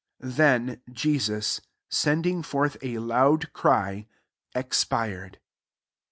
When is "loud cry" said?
2.97-4.07